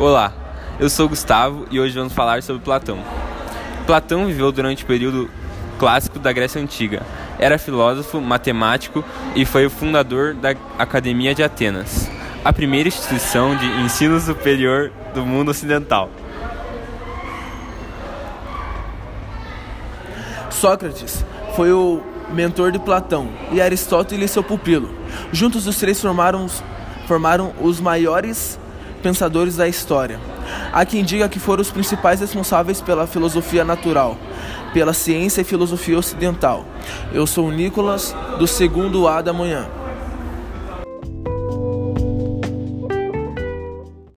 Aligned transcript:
Olá, 0.00 0.32
eu 0.78 0.88
sou 0.88 1.08
Gustavo 1.08 1.66
e 1.72 1.80
hoje 1.80 1.92
vamos 1.92 2.12
falar 2.12 2.40
sobre 2.44 2.62
Platão. 2.62 3.00
Platão 3.84 4.26
viveu 4.26 4.52
durante 4.52 4.84
o 4.84 4.86
período 4.86 5.28
clássico 5.76 6.20
da 6.20 6.32
Grécia 6.32 6.62
Antiga. 6.62 7.02
Era 7.36 7.58
filósofo, 7.58 8.20
matemático 8.20 9.04
e 9.34 9.44
foi 9.44 9.66
o 9.66 9.70
fundador 9.70 10.34
da 10.34 10.54
Academia 10.78 11.34
de 11.34 11.42
Atenas, 11.42 12.08
a 12.44 12.52
primeira 12.52 12.88
instituição 12.88 13.56
de 13.56 13.66
ensino 13.82 14.20
superior 14.20 14.92
do 15.12 15.26
mundo 15.26 15.50
ocidental. 15.50 16.10
Sócrates 20.48 21.24
foi 21.56 21.72
o 21.72 22.00
mentor 22.32 22.70
de 22.70 22.78
Platão 22.78 23.30
e 23.50 23.60
Aristóteles 23.60 24.30
seu 24.30 24.44
pupilo. 24.44 24.94
Juntos 25.32 25.66
os 25.66 25.76
três 25.76 26.00
formaram, 26.00 26.46
formaram 27.08 27.52
os 27.60 27.80
maiores 27.80 28.60
pensadores 28.98 29.56
da 29.56 29.68
história. 29.68 30.20
Há 30.72 30.84
quem 30.84 31.04
diga 31.04 31.28
que 31.28 31.38
foram 31.38 31.62
os 31.62 31.70
principais 31.70 32.20
responsáveis 32.20 32.80
pela 32.80 33.06
filosofia 33.06 33.64
natural, 33.64 34.16
pela 34.72 34.92
ciência 34.92 35.40
e 35.40 35.44
filosofia 35.44 35.98
ocidental. 35.98 36.64
Eu 37.12 37.26
sou 37.26 37.46
o 37.46 37.52
Nicolas, 37.52 38.14
do 38.38 38.46
segundo 38.46 39.08
A 39.08 39.22
da 39.22 39.32
manhã. 39.32 39.66